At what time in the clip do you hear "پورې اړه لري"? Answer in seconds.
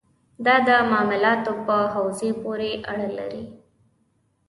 2.41-3.43